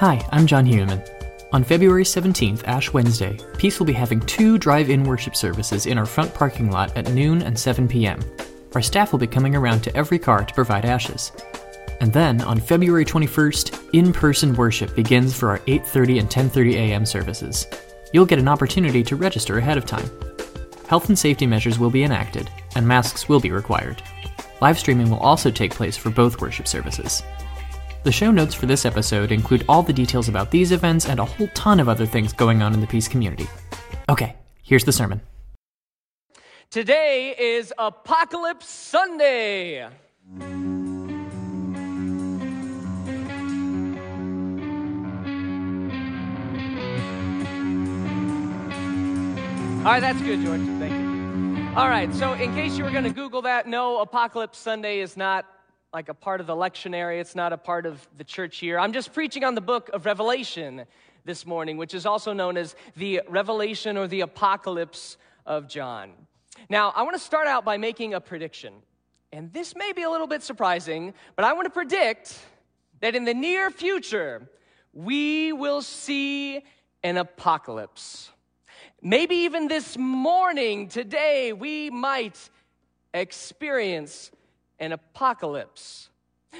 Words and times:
Hi, 0.00 0.22
I'm 0.30 0.46
John 0.46 0.66
Heumann. 0.66 1.02
On 1.52 1.64
February 1.64 2.04
17th, 2.04 2.64
Ash 2.68 2.92
Wednesday, 2.92 3.38
Peace 3.56 3.78
will 3.78 3.86
be 3.86 3.94
having 3.94 4.20
two 4.20 4.58
drive 4.58 4.90
in 4.90 5.04
worship 5.04 5.34
services 5.34 5.86
in 5.86 5.96
our 5.96 6.04
front 6.04 6.34
parking 6.34 6.70
lot 6.70 6.94
at 6.98 7.10
noon 7.14 7.40
and 7.40 7.58
7 7.58 7.88
p.m. 7.88 8.20
Our 8.74 8.82
staff 8.82 9.10
will 9.10 9.18
be 9.18 9.26
coming 9.26 9.56
around 9.56 9.80
to 9.84 9.96
every 9.96 10.18
car 10.18 10.44
to 10.44 10.52
provide 10.52 10.84
ashes. 10.84 11.32
And 12.00 12.12
then, 12.12 12.42
on 12.42 12.60
February 12.60 13.06
21st, 13.06 13.94
in-person 13.94 14.52
worship 14.52 14.94
begins 14.94 15.34
for 15.34 15.48
our 15.48 15.60
8:30 15.60 16.20
and 16.20 16.28
10:30 16.28 16.74
a.m. 16.74 17.06
services. 17.06 17.66
You'll 18.12 18.26
get 18.26 18.38
an 18.38 18.48
opportunity 18.48 19.02
to 19.02 19.16
register 19.16 19.56
ahead 19.56 19.78
of 19.78 19.86
time. 19.86 20.10
Health 20.88 21.08
and 21.08 21.18
safety 21.18 21.46
measures 21.46 21.78
will 21.78 21.90
be 21.90 22.04
enacted, 22.04 22.50
and 22.74 22.86
masks 22.86 23.30
will 23.30 23.40
be 23.40 23.50
required. 23.50 24.02
Live 24.60 24.78
streaming 24.78 25.08
will 25.08 25.20
also 25.20 25.50
take 25.50 25.72
place 25.72 25.96
for 25.96 26.10
both 26.10 26.42
worship 26.42 26.68
services. 26.68 27.22
The 28.06 28.12
show 28.12 28.30
notes 28.30 28.54
for 28.54 28.66
this 28.66 28.86
episode 28.86 29.32
include 29.32 29.64
all 29.68 29.82
the 29.82 29.92
details 29.92 30.28
about 30.28 30.52
these 30.52 30.70
events 30.70 31.08
and 31.08 31.18
a 31.18 31.24
whole 31.24 31.48
ton 31.54 31.80
of 31.80 31.88
other 31.88 32.06
things 32.06 32.32
going 32.32 32.62
on 32.62 32.72
in 32.72 32.80
the 32.80 32.86
Peace 32.86 33.08
community. 33.08 33.48
Okay, 34.08 34.36
here's 34.62 34.84
the 34.84 34.92
sermon. 34.92 35.20
Today 36.70 37.34
is 37.36 37.74
Apocalypse 37.76 38.68
Sunday. 38.68 39.82
All 39.82 39.90
right, 49.82 49.98
that's 49.98 50.22
good, 50.22 50.44
George. 50.44 50.60
Thank 50.78 50.92
you. 50.92 51.76
All 51.76 51.88
right, 51.88 52.14
so 52.14 52.34
in 52.34 52.54
case 52.54 52.78
you 52.78 52.84
were 52.84 52.92
going 52.92 53.02
to 53.02 53.10
Google 53.10 53.42
that, 53.42 53.66
no, 53.66 53.98
Apocalypse 53.98 54.58
Sunday 54.58 55.00
is 55.00 55.16
not 55.16 55.44
like 55.96 56.10
a 56.10 56.14
part 56.14 56.42
of 56.42 56.46
the 56.46 56.54
lectionary, 56.54 57.22
it's 57.22 57.34
not 57.34 57.54
a 57.54 57.56
part 57.56 57.86
of 57.86 58.06
the 58.18 58.22
church 58.22 58.60
year. 58.60 58.78
I'm 58.78 58.92
just 58.92 59.14
preaching 59.14 59.44
on 59.44 59.54
the 59.54 59.62
book 59.62 59.88
of 59.94 60.04
Revelation 60.04 60.84
this 61.24 61.46
morning, 61.46 61.78
which 61.78 61.94
is 61.94 62.04
also 62.04 62.34
known 62.34 62.58
as 62.58 62.76
the 62.96 63.22
Revelation 63.30 63.96
or 63.96 64.06
the 64.06 64.20
Apocalypse 64.20 65.16
of 65.46 65.68
John. 65.68 66.12
Now, 66.68 66.92
I 66.94 67.02
want 67.02 67.14
to 67.14 67.18
start 67.18 67.46
out 67.46 67.64
by 67.64 67.78
making 67.78 68.12
a 68.12 68.20
prediction. 68.20 68.74
And 69.32 69.50
this 69.54 69.74
may 69.74 69.94
be 69.94 70.02
a 70.02 70.10
little 70.10 70.26
bit 70.26 70.42
surprising, 70.42 71.14
but 71.34 71.46
I 71.46 71.54
want 71.54 71.64
to 71.64 71.70
predict 71.70 72.38
that 73.00 73.16
in 73.16 73.24
the 73.24 73.32
near 73.32 73.70
future, 73.70 74.50
we 74.92 75.54
will 75.54 75.80
see 75.80 76.62
an 77.04 77.16
apocalypse. 77.16 78.28
Maybe 79.00 79.36
even 79.36 79.66
this 79.66 79.96
morning, 79.96 80.88
today, 80.88 81.54
we 81.54 81.88
might 81.88 82.50
experience 83.14 84.30
an 84.78 84.92
apocalypse. 84.92 86.10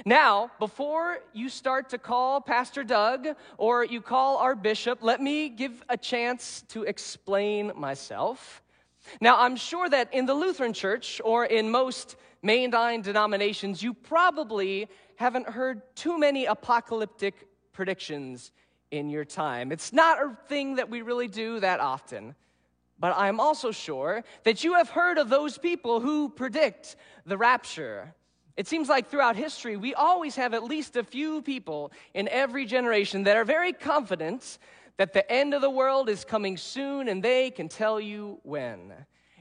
Now, 0.04 0.50
before 0.58 1.20
you 1.32 1.48
start 1.48 1.90
to 1.90 1.98
call 1.98 2.40
Pastor 2.40 2.84
Doug 2.84 3.28
or 3.56 3.84
you 3.84 4.00
call 4.00 4.38
our 4.38 4.54
bishop, 4.54 4.98
let 5.02 5.20
me 5.22 5.48
give 5.48 5.82
a 5.88 5.96
chance 5.96 6.62
to 6.68 6.82
explain 6.82 7.72
myself. 7.76 8.62
Now, 9.20 9.38
I'm 9.38 9.56
sure 9.56 9.88
that 9.88 10.12
in 10.12 10.26
the 10.26 10.34
Lutheran 10.34 10.72
Church 10.72 11.20
or 11.24 11.44
in 11.46 11.70
most 11.70 12.16
mainline 12.44 13.02
denominations, 13.02 13.82
you 13.82 13.94
probably 13.94 14.88
haven't 15.16 15.48
heard 15.48 15.82
too 15.94 16.18
many 16.18 16.44
apocalyptic 16.44 17.48
predictions 17.72 18.52
in 18.90 19.08
your 19.08 19.24
time. 19.24 19.72
It's 19.72 19.92
not 19.92 20.18
a 20.18 20.36
thing 20.46 20.76
that 20.76 20.90
we 20.90 21.02
really 21.02 21.28
do 21.28 21.60
that 21.60 21.80
often. 21.80 22.34
But 22.98 23.14
I'm 23.16 23.40
also 23.40 23.70
sure 23.70 24.24
that 24.44 24.64
you 24.64 24.74
have 24.74 24.88
heard 24.88 25.18
of 25.18 25.28
those 25.28 25.58
people 25.58 26.00
who 26.00 26.28
predict 26.28 26.96
the 27.26 27.36
rapture. 27.36 28.14
It 28.56 28.66
seems 28.66 28.88
like 28.88 29.08
throughout 29.08 29.36
history, 29.36 29.76
we 29.76 29.94
always 29.94 30.36
have 30.36 30.54
at 30.54 30.64
least 30.64 30.96
a 30.96 31.04
few 31.04 31.42
people 31.42 31.92
in 32.14 32.26
every 32.28 32.64
generation 32.64 33.24
that 33.24 33.36
are 33.36 33.44
very 33.44 33.72
confident 33.72 34.58
that 34.96 35.12
the 35.12 35.30
end 35.30 35.52
of 35.52 35.60
the 35.60 35.70
world 35.70 36.08
is 36.08 36.24
coming 36.24 36.56
soon 36.56 37.08
and 37.08 37.22
they 37.22 37.50
can 37.50 37.68
tell 37.68 38.00
you 38.00 38.40
when. 38.44 38.94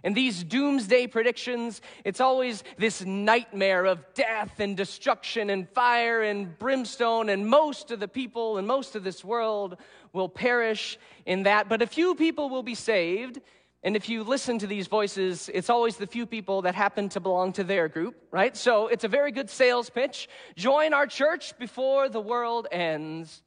And 0.05 0.15
these 0.15 0.43
doomsday 0.43 1.07
predictions, 1.07 1.81
it's 2.03 2.21
always 2.21 2.63
this 2.77 3.03
nightmare 3.03 3.85
of 3.85 4.05
death 4.13 4.59
and 4.59 4.77
destruction 4.77 5.49
and 5.49 5.67
fire 5.67 6.21
and 6.21 6.57
brimstone, 6.59 7.27
and 7.27 7.47
most 7.47 7.89
of 7.89 7.99
the 7.99 8.07
people 8.07 8.59
and 8.59 8.67
most 8.67 8.95
of 8.95 9.03
this 9.03 9.25
world 9.25 9.77
will 10.13 10.29
perish 10.29 10.99
in 11.25 11.43
that. 11.43 11.69
But 11.69 11.81
a 11.81 11.87
few 11.87 12.13
people 12.13 12.49
will 12.49 12.61
be 12.61 12.75
saved. 12.75 13.41
And 13.81 13.95
if 13.95 14.07
you 14.07 14.23
listen 14.23 14.59
to 14.59 14.67
these 14.67 14.85
voices, 14.85 15.49
it's 15.51 15.71
always 15.71 15.97
the 15.97 16.05
few 16.05 16.27
people 16.27 16.61
that 16.61 16.75
happen 16.75 17.09
to 17.09 17.19
belong 17.19 17.51
to 17.53 17.63
their 17.63 17.87
group, 17.87 18.15
right? 18.29 18.55
So 18.55 18.87
it's 18.87 19.05
a 19.05 19.07
very 19.07 19.31
good 19.31 19.49
sales 19.49 19.89
pitch. 19.89 20.29
Join 20.55 20.93
our 20.93 21.07
church 21.07 21.57
before 21.57 22.09
the 22.09 22.21
world 22.21 22.67
ends. 22.71 23.41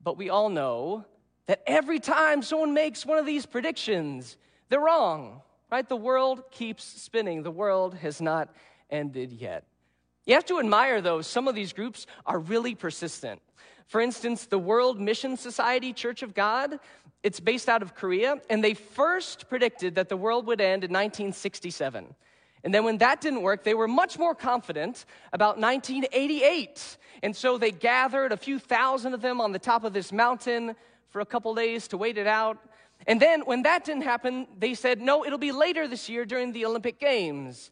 But 0.00 0.16
we 0.16 0.30
all 0.30 0.50
know 0.50 1.04
that 1.46 1.64
every 1.66 1.98
time 1.98 2.42
someone 2.42 2.74
makes 2.74 3.04
one 3.04 3.18
of 3.18 3.26
these 3.26 3.44
predictions, 3.44 4.36
they're 4.68 4.78
wrong 4.78 5.42
right? 5.70 5.88
The 5.88 5.96
world 5.96 6.42
keeps 6.50 6.84
spinning, 6.84 7.42
the 7.42 7.50
world 7.50 7.94
has 7.94 8.20
not 8.20 8.48
ended 8.90 9.32
yet. 9.32 9.64
You 10.26 10.34
have 10.34 10.46
to 10.46 10.58
admire, 10.58 11.00
though, 11.00 11.22
some 11.22 11.48
of 11.48 11.54
these 11.54 11.72
groups 11.72 12.06
are 12.26 12.38
really 12.38 12.74
persistent. 12.74 13.40
For 13.86 14.00
instance, 14.00 14.46
the 14.46 14.58
World 14.58 15.00
Mission 15.00 15.36
Society 15.36 15.92
Church 15.92 16.22
of 16.22 16.34
God, 16.34 16.78
it's 17.22 17.40
based 17.40 17.68
out 17.68 17.82
of 17.82 17.94
Korea, 17.94 18.36
and 18.48 18.62
they 18.62 18.74
first 18.74 19.48
predicted 19.48 19.96
that 19.96 20.08
the 20.08 20.16
world 20.16 20.46
would 20.46 20.60
end 20.60 20.84
in 20.84 20.90
1967. 20.90 22.14
And 22.62 22.74
then 22.74 22.84
when 22.84 22.98
that 22.98 23.20
didn't 23.20 23.42
work, 23.42 23.64
they 23.64 23.74
were 23.74 23.88
much 23.88 24.18
more 24.18 24.34
confident 24.34 25.04
about 25.32 25.58
1988. 25.58 26.98
And 27.22 27.34
so 27.34 27.58
they 27.58 27.70
gathered 27.70 28.32
a 28.32 28.36
few 28.36 28.58
thousand 28.58 29.14
of 29.14 29.22
them 29.22 29.40
on 29.40 29.52
the 29.52 29.58
top 29.58 29.82
of 29.82 29.92
this 29.92 30.12
mountain 30.12 30.76
for 31.08 31.20
a 31.20 31.26
couple 31.26 31.54
days 31.54 31.88
to 31.88 31.96
wait 31.96 32.18
it 32.18 32.26
out. 32.26 32.58
And 33.06 33.20
then 33.20 33.42
when 33.42 33.62
that 33.62 33.84
didn't 33.84 34.02
happen, 34.02 34.46
they 34.58 34.74
said, 34.74 35.00
no, 35.00 35.24
it'll 35.24 35.38
be 35.38 35.52
later 35.52 35.88
this 35.88 36.08
year 36.08 36.24
during 36.24 36.52
the 36.52 36.64
Olympic 36.66 37.00
Games. 37.00 37.70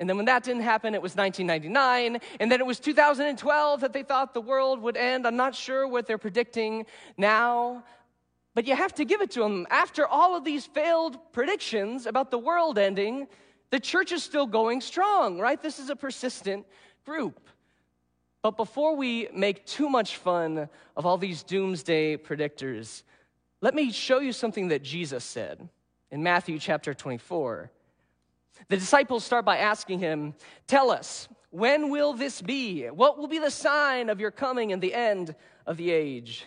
And 0.00 0.08
then 0.08 0.16
when 0.16 0.26
that 0.26 0.44
didn't 0.44 0.62
happen, 0.62 0.94
it 0.94 1.02
was 1.02 1.16
1999. 1.16 2.20
And 2.38 2.52
then 2.52 2.60
it 2.60 2.66
was 2.66 2.78
2012 2.78 3.80
that 3.80 3.92
they 3.92 4.02
thought 4.02 4.34
the 4.34 4.40
world 4.40 4.80
would 4.82 4.96
end. 4.96 5.26
I'm 5.26 5.36
not 5.36 5.54
sure 5.54 5.88
what 5.88 6.06
they're 6.06 6.18
predicting 6.18 6.86
now. 7.16 7.84
But 8.54 8.66
you 8.66 8.74
have 8.74 8.94
to 8.94 9.04
give 9.04 9.20
it 9.20 9.30
to 9.32 9.40
them. 9.40 9.66
After 9.70 10.06
all 10.06 10.36
of 10.36 10.44
these 10.44 10.66
failed 10.66 11.18
predictions 11.32 12.06
about 12.06 12.30
the 12.30 12.38
world 12.38 12.78
ending, 12.78 13.28
the 13.70 13.80
church 13.80 14.12
is 14.12 14.22
still 14.22 14.46
going 14.46 14.80
strong, 14.80 15.38
right? 15.38 15.60
This 15.60 15.78
is 15.78 15.90
a 15.90 15.96
persistent 15.96 16.66
group. 17.04 17.48
But 18.42 18.56
before 18.56 18.96
we 18.96 19.28
make 19.32 19.66
too 19.66 19.88
much 19.88 20.16
fun 20.16 20.68
of 20.96 21.06
all 21.06 21.18
these 21.18 21.42
doomsday 21.42 22.16
predictors, 22.16 23.02
let 23.60 23.74
me 23.74 23.90
show 23.90 24.20
you 24.20 24.32
something 24.32 24.68
that 24.68 24.82
Jesus 24.82 25.24
said 25.24 25.68
in 26.10 26.22
Matthew 26.22 26.58
chapter 26.58 26.94
24. 26.94 27.70
The 28.68 28.76
disciples 28.76 29.24
start 29.24 29.44
by 29.44 29.58
asking 29.58 29.98
him, 29.98 30.34
Tell 30.66 30.90
us, 30.90 31.28
when 31.50 31.90
will 31.90 32.12
this 32.12 32.42
be? 32.42 32.86
What 32.86 33.18
will 33.18 33.26
be 33.26 33.38
the 33.38 33.50
sign 33.50 34.10
of 34.10 34.20
your 34.20 34.30
coming 34.30 34.72
and 34.72 34.82
the 34.82 34.94
end 34.94 35.34
of 35.66 35.76
the 35.76 35.90
age? 35.90 36.44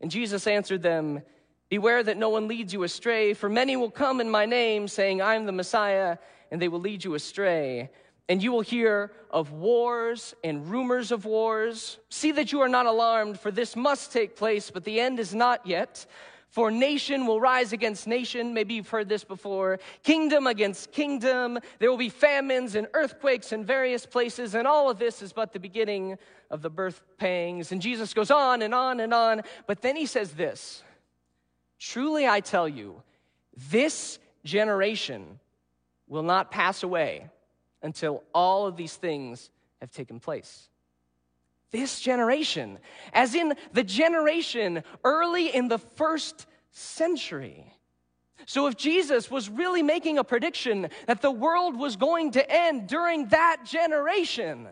And 0.00 0.10
Jesus 0.10 0.46
answered 0.46 0.82
them, 0.82 1.22
Beware 1.68 2.02
that 2.02 2.18
no 2.18 2.28
one 2.28 2.48
leads 2.48 2.74
you 2.74 2.82
astray, 2.82 3.32
for 3.32 3.48
many 3.48 3.76
will 3.76 3.90
come 3.90 4.20
in 4.20 4.28
my 4.28 4.44
name, 4.44 4.88
saying, 4.88 5.22
I 5.22 5.36
am 5.36 5.46
the 5.46 5.52
Messiah, 5.52 6.18
and 6.50 6.60
they 6.60 6.68
will 6.68 6.80
lead 6.80 7.02
you 7.02 7.14
astray. 7.14 7.88
And 8.28 8.42
you 8.42 8.52
will 8.52 8.60
hear 8.60 9.12
of 9.30 9.52
wars 9.52 10.34
and 10.44 10.68
rumors 10.70 11.12
of 11.12 11.24
wars. 11.24 11.98
See 12.10 12.32
that 12.32 12.52
you 12.52 12.60
are 12.60 12.68
not 12.68 12.86
alarmed, 12.86 13.40
for 13.40 13.50
this 13.50 13.74
must 13.74 14.12
take 14.12 14.36
place, 14.36 14.70
but 14.70 14.84
the 14.84 15.00
end 15.00 15.18
is 15.18 15.34
not 15.34 15.66
yet. 15.66 16.04
For 16.52 16.70
nation 16.70 17.26
will 17.26 17.40
rise 17.40 17.72
against 17.72 18.06
nation. 18.06 18.52
Maybe 18.52 18.74
you've 18.74 18.90
heard 18.90 19.08
this 19.08 19.24
before. 19.24 19.80
Kingdom 20.02 20.46
against 20.46 20.92
kingdom. 20.92 21.58
There 21.78 21.90
will 21.90 21.96
be 21.96 22.10
famines 22.10 22.74
and 22.74 22.88
earthquakes 22.92 23.52
in 23.52 23.64
various 23.64 24.04
places. 24.04 24.54
And 24.54 24.66
all 24.66 24.90
of 24.90 24.98
this 24.98 25.22
is 25.22 25.32
but 25.32 25.54
the 25.54 25.58
beginning 25.58 26.18
of 26.50 26.60
the 26.60 26.68
birth 26.68 27.00
pangs. 27.16 27.72
And 27.72 27.80
Jesus 27.80 28.12
goes 28.12 28.30
on 28.30 28.60
and 28.60 28.74
on 28.74 29.00
and 29.00 29.14
on. 29.14 29.40
But 29.66 29.80
then 29.80 29.96
he 29.96 30.04
says 30.04 30.32
this 30.32 30.82
Truly 31.78 32.28
I 32.28 32.40
tell 32.40 32.68
you, 32.68 33.02
this 33.70 34.18
generation 34.44 35.40
will 36.06 36.22
not 36.22 36.50
pass 36.50 36.82
away 36.82 37.30
until 37.82 38.24
all 38.34 38.66
of 38.66 38.76
these 38.76 38.94
things 38.94 39.48
have 39.80 39.90
taken 39.90 40.20
place 40.20 40.68
this 41.72 42.00
generation, 42.00 42.78
as 43.12 43.34
in 43.34 43.54
the 43.72 43.82
generation 43.82 44.84
early 45.02 45.52
in 45.54 45.68
the 45.68 45.78
first 45.78 46.46
century. 46.70 47.74
So, 48.46 48.66
if 48.66 48.76
Jesus 48.76 49.30
was 49.30 49.48
really 49.48 49.82
making 49.82 50.18
a 50.18 50.24
prediction 50.24 50.88
that 51.06 51.22
the 51.22 51.30
world 51.30 51.76
was 51.76 51.96
going 51.96 52.32
to 52.32 52.50
end 52.50 52.88
during 52.88 53.28
that 53.28 53.64
generation, 53.64 54.68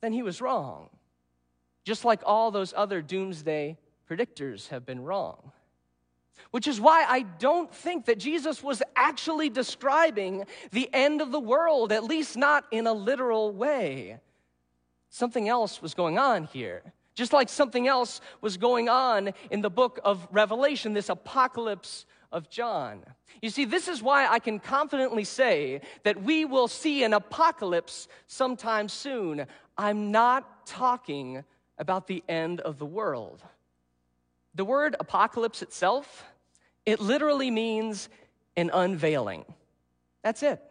then 0.00 0.12
he 0.12 0.22
was 0.22 0.40
wrong. 0.40 0.88
Just 1.84 2.04
like 2.04 2.22
all 2.24 2.50
those 2.50 2.72
other 2.76 3.02
doomsday 3.02 3.78
predictors 4.08 4.68
have 4.68 4.86
been 4.86 5.00
wrong. 5.00 5.52
Which 6.50 6.66
is 6.66 6.80
why 6.80 7.04
I 7.06 7.22
don't 7.22 7.72
think 7.72 8.06
that 8.06 8.18
Jesus 8.18 8.62
was 8.62 8.82
actually 8.96 9.50
describing 9.50 10.46
the 10.72 10.88
end 10.92 11.20
of 11.20 11.32
the 11.32 11.40
world, 11.40 11.92
at 11.92 12.04
least 12.04 12.36
not 12.36 12.64
in 12.70 12.86
a 12.86 12.92
literal 12.92 13.52
way. 13.52 14.18
Something 15.10 15.48
else 15.48 15.82
was 15.82 15.92
going 15.92 16.18
on 16.18 16.44
here. 16.44 16.82
Just 17.14 17.32
like 17.32 17.48
something 17.48 17.86
else 17.86 18.20
was 18.40 18.56
going 18.56 18.88
on 18.88 19.34
in 19.50 19.60
the 19.60 19.68
book 19.68 20.00
of 20.04 20.26
Revelation, 20.30 20.94
this 20.94 21.08
apocalypse 21.08 22.06
of 22.32 22.48
John. 22.48 23.04
You 23.42 23.50
see, 23.50 23.64
this 23.64 23.88
is 23.88 24.02
why 24.02 24.26
I 24.26 24.38
can 24.38 24.60
confidently 24.60 25.24
say 25.24 25.80
that 26.04 26.22
we 26.22 26.44
will 26.44 26.68
see 26.68 27.02
an 27.02 27.12
apocalypse 27.12 28.06
sometime 28.28 28.88
soon. 28.88 29.46
I'm 29.76 30.12
not 30.12 30.66
talking 30.66 31.44
about 31.76 32.06
the 32.06 32.22
end 32.28 32.60
of 32.60 32.78
the 32.78 32.86
world. 32.86 33.42
The 34.54 34.64
word 34.64 34.94
apocalypse 35.00 35.62
itself, 35.62 36.24
it 36.86 37.00
literally 37.00 37.50
means 37.50 38.08
an 38.56 38.70
unveiling. 38.72 39.44
That's 40.22 40.42
it. 40.42 40.62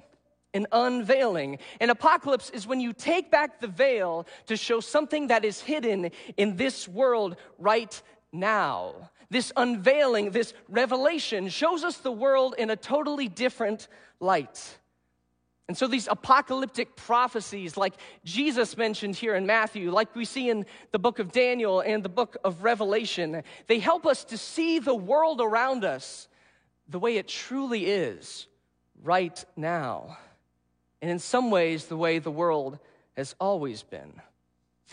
An 0.53 0.65
unveiling. 0.71 1.59
An 1.79 1.89
apocalypse 1.89 2.49
is 2.49 2.65
when 2.65 2.79
you 2.79 2.93
take 2.93 3.29
back 3.29 3.59
the 3.59 3.67
veil 3.67 4.25
to 4.47 4.57
show 4.57 4.79
something 4.79 5.27
that 5.27 5.45
is 5.45 5.61
hidden 5.61 6.11
in 6.37 6.55
this 6.55 6.87
world 6.87 7.35
right 7.57 8.01
now. 8.31 9.11
This 9.29 9.51
unveiling, 9.55 10.31
this 10.31 10.53
revelation 10.67 11.49
shows 11.49 11.83
us 11.83 11.97
the 11.97 12.11
world 12.11 12.55
in 12.57 12.71
a 12.71 12.75
totally 12.75 13.27
different 13.27 13.87
light. 14.19 14.79
And 15.67 15.77
so, 15.77 15.85
these 15.85 16.07
apocalyptic 16.07 16.95
prophecies, 16.95 17.77
like 17.77 17.93
Jesus 18.25 18.75
mentioned 18.75 19.15
here 19.15 19.35
in 19.35 19.45
Matthew, 19.45 19.91
like 19.91 20.15
we 20.15 20.25
see 20.25 20.49
in 20.49 20.65
the 20.91 20.97
book 20.97 21.19
of 21.19 21.31
Daniel 21.31 21.81
and 21.81 22.01
the 22.01 22.09
book 22.09 22.37
of 22.43 22.63
Revelation, 22.63 23.43
they 23.67 23.77
help 23.77 24.07
us 24.07 24.23
to 24.25 24.37
see 24.37 24.79
the 24.79 24.95
world 24.95 25.41
around 25.41 25.85
us 25.85 26.27
the 26.87 26.97
way 26.97 27.17
it 27.17 27.27
truly 27.27 27.85
is 27.85 28.47
right 29.03 29.45
now. 29.55 30.17
And 31.01 31.09
in 31.09 31.19
some 31.19 31.51
ways, 31.51 31.85
the 31.85 31.97
way 31.97 32.19
the 32.19 32.31
world 32.31 32.79
has 33.15 33.35
always 33.39 33.83
been. 33.83 34.13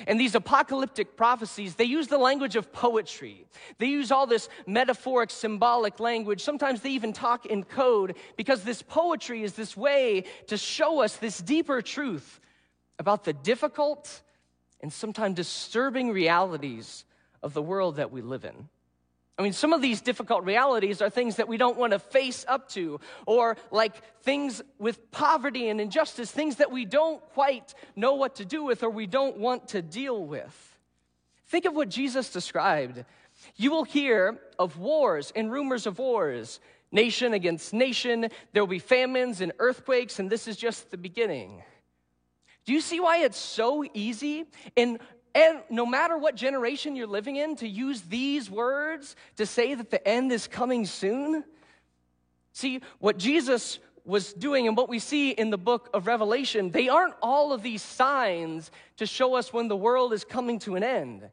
And 0.07 0.21
these 0.21 0.35
apocalyptic 0.35 1.17
prophecies, 1.17 1.77
they 1.77 1.85
use 1.85 2.09
the 2.09 2.19
language 2.19 2.55
of 2.55 2.71
poetry. 2.73 3.47
They 3.79 3.87
use 3.87 4.13
all 4.13 4.27
this 4.27 4.49
metaphoric, 4.67 5.31
symbolic 5.31 5.99
language. 6.01 6.43
Sometimes 6.43 6.83
they 6.83 6.91
even 6.91 7.15
talk 7.15 7.47
in 7.47 7.65
code 7.65 8.17
because 8.37 8.63
this 8.63 8.83
poetry 8.83 9.43
is 9.43 9.55
this 9.55 9.77
way 9.77 10.25
to 10.49 10.59
show 10.59 11.01
us 11.01 11.17
this 11.17 11.39
deeper 11.39 11.81
truth 11.81 12.41
about 12.99 13.25
the 13.25 13.33
difficult 13.33 14.21
and 14.83 14.93
sometimes 14.93 15.37
disturbing 15.37 16.11
realities 16.11 17.05
of 17.43 17.55
the 17.55 17.63
world 17.63 17.97
that 17.97 18.13
we 18.13 18.21
live 18.21 18.45
in. 18.45 18.69
I 19.39 19.43
mean, 19.43 19.53
some 19.53 19.75
of 19.75 19.83
these 19.83 20.01
difficult 20.01 20.45
realities 20.45 21.03
are 21.03 21.11
things 21.11 21.37
that 21.37 21.47
we 21.47 21.59
don't 21.59 21.77
want 21.77 21.93
to 21.93 21.99
face 21.99 22.45
up 22.49 22.71
to, 22.71 23.01
or 23.27 23.59
like 23.71 23.95
things 24.23 24.63
with 24.79 25.11
poverty 25.11 25.69
and 25.69 25.79
injustice, 25.79 26.31
things 26.31 26.57
that 26.57 26.73
we 26.73 26.87
don't 26.87 27.21
quite 27.35 27.75
know 27.97 28.15
what 28.15 28.37
to 28.37 28.47
do 28.47 28.65
with 28.65 28.83
or 28.83 28.89
we 28.89 29.07
don't 29.07 29.37
want 29.37 29.69
to 29.69 29.83
deal 29.83 30.25
with. 30.25 30.79
Think 31.49 31.67
of 31.67 31.75
what 31.75 31.91
Jesus 31.91 32.33
described. 32.33 33.05
You 33.57 33.71
will 33.71 33.85
hear 33.85 34.41
of 34.59 34.79
wars 34.79 35.33
and 35.37 35.53
rumors 35.53 35.87
of 35.87 35.99
wars, 35.99 36.59
nation 36.91 37.35
against 37.35 37.75
nation. 37.75 38.29
There 38.53 38.63
will 38.63 38.67
be 38.69 38.79
famines 38.79 39.43
and 39.43 39.53
earthquakes, 39.59 40.19
and 40.19 40.31
this 40.31 40.49
is 40.49 40.57
just 40.57 40.91
the 40.91 40.97
beginning. 40.97 41.63
Do 42.65 42.73
you 42.73 42.81
see 42.81 42.99
why 42.99 43.19
it's 43.19 43.39
so 43.39 43.85
easy 43.95 44.47
in 44.75 44.99
and 45.37 45.59
no 45.69 45.85
matter 45.85 46.17
what 46.17 46.35
generation 46.35 46.97
you're 46.97 47.07
living 47.07 47.37
in, 47.37 47.57
to 47.57 47.69
use 47.69 48.01
these 48.01 48.51
words 48.51 49.15
to 49.37 49.45
say 49.45 49.75
that 49.75 49.91
the 49.91 50.09
end 50.09 50.33
is 50.33 50.47
coming 50.47 50.87
soon. 50.87 51.45
See, 52.55 52.81
what 53.01 53.19
Jesus 53.19 53.79
was 54.07 54.33
doing 54.33 54.67
and 54.67 54.79
what 54.79 54.89
we 54.89 54.99
see 54.99 55.33
in 55.33 55.51
the 55.51 55.59
book 55.59 55.91
of 55.93 56.07
Revelation, 56.07 56.71
they 56.71 56.89
aren't 56.89 57.17
all 57.21 57.53
of 57.53 57.63
these 57.63 57.83
signs 57.83 58.71
to 58.97 59.05
show 59.05 59.35
us 59.35 59.53
when 59.53 59.69
the 59.69 59.77
world 59.77 60.15
is 60.15 60.25
coming 60.25 60.59
to 60.61 60.75
an 60.75 60.83
end. 60.83 61.29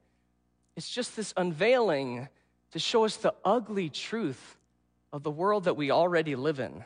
It's 0.76 0.90
just 0.90 1.16
this 1.16 1.34
unveiling 1.38 2.28
to 2.72 2.80
show 2.80 3.06
us 3.06 3.16
the 3.16 3.34
ugly 3.46 3.88
truth 3.88 4.58
of 5.14 5.24
the 5.24 5.32
world 5.32 5.64
that 5.64 5.78
we 5.78 5.92
already 5.92 6.36
live 6.36 6.60
in. 6.60 6.84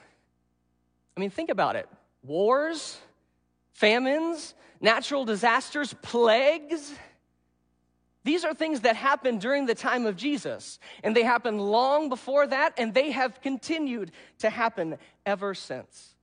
I 1.15 1.19
mean, 1.19 1.31
think 1.31 1.49
about 1.49 1.75
it 1.75 1.89
wars, 2.21 2.95
famines, 3.71 4.53
natural 4.79 5.25
disasters, 5.25 5.95
plagues. 6.03 6.93
These 8.27 8.43
are 8.43 8.53
things 8.53 8.81
that 8.81 8.97
happened 8.97 9.39
during 9.39 9.67
the 9.67 9.73
time 9.73 10.05
of 10.05 10.17
Jesus, 10.17 10.79
and 11.01 11.15
they 11.15 11.23
happened 11.23 11.61
long 11.61 12.09
before 12.09 12.45
that, 12.45 12.73
and 12.77 12.93
they 12.93 13.11
have 13.11 13.39
continued 13.39 14.11
to 14.39 14.49
happen 14.49 14.97
ever 15.25 15.53
since. 15.53 16.13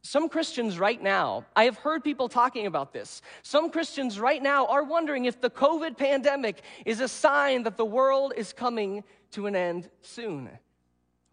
Some 0.00 0.30
Christians 0.30 0.78
right 0.78 1.02
now, 1.02 1.44
I 1.54 1.64
have 1.64 1.76
heard 1.76 2.02
people 2.02 2.30
talking 2.30 2.64
about 2.64 2.94
this. 2.94 3.20
Some 3.42 3.68
Christians 3.68 4.18
right 4.18 4.42
now 4.42 4.68
are 4.68 4.84
wondering 4.84 5.26
if 5.26 5.38
the 5.38 5.50
COVID 5.50 5.98
pandemic 5.98 6.62
is 6.86 7.02
a 7.02 7.08
sign 7.08 7.64
that 7.64 7.76
the 7.76 7.84
world 7.84 8.32
is 8.34 8.54
coming 8.54 9.04
to 9.32 9.44
an 9.44 9.54
end 9.54 9.90
soon 10.00 10.48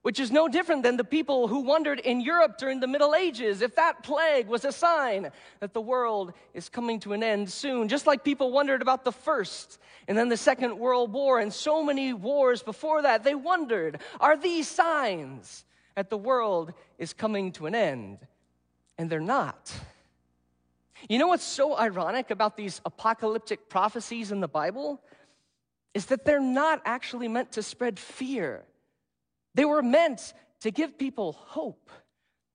which 0.03 0.19
is 0.19 0.31
no 0.31 0.47
different 0.49 0.83
than 0.83 0.97
the 0.97 1.03
people 1.03 1.47
who 1.47 1.61
wondered 1.61 1.99
in 2.01 2.19
Europe 2.19 2.57
during 2.57 2.81
the 2.81 2.87
Middle 2.87 3.15
Ages 3.15 3.61
if 3.61 3.75
that 3.75 4.03
plague 4.03 4.47
was 4.47 4.65
a 4.65 4.71
sign 4.71 5.31
that 5.61 5.73
the 5.73 5.81
world 5.81 6.33
is 6.53 6.69
coming 6.69 6.99
to 6.99 7.13
an 7.13 7.23
end 7.23 7.49
soon. 7.49 7.87
Just 7.87 8.05
like 8.05 8.23
people 8.23 8.51
wondered 8.51 8.81
about 8.81 9.05
the 9.05 9.13
First 9.13 9.79
and 10.07 10.17
then 10.17 10.27
the 10.27 10.37
Second 10.37 10.77
World 10.77 11.13
War 11.13 11.39
and 11.39 11.51
so 11.51 11.81
many 11.81 12.13
wars 12.13 12.61
before 12.61 13.01
that, 13.01 13.23
they 13.23 13.33
wondered 13.33 14.01
are 14.19 14.35
these 14.35 14.67
signs 14.67 15.63
that 15.95 16.09
the 16.09 16.17
world 16.17 16.73
is 16.97 17.13
coming 17.13 17.53
to 17.53 17.65
an 17.65 17.73
end? 17.73 18.19
And 18.97 19.09
they're 19.09 19.21
not. 19.21 19.73
You 21.07 21.17
know 21.17 21.27
what's 21.27 21.45
so 21.45 21.77
ironic 21.77 22.29
about 22.29 22.57
these 22.57 22.81
apocalyptic 22.85 23.69
prophecies 23.69 24.31
in 24.31 24.41
the 24.41 24.47
Bible? 24.49 25.01
Is 25.93 26.07
that 26.07 26.25
they're 26.25 26.41
not 26.41 26.81
actually 26.85 27.27
meant 27.29 27.53
to 27.53 27.63
spread 27.63 27.99
fear. 27.99 28.63
They 29.55 29.65
were 29.65 29.81
meant 29.81 30.33
to 30.61 30.71
give 30.71 30.97
people 30.97 31.33
hope, 31.33 31.89